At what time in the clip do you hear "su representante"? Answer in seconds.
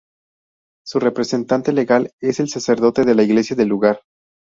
0.83-1.71